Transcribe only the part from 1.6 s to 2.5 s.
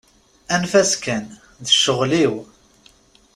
d ccɣel-iw.